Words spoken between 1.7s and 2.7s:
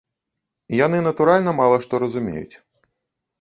што разумеюць.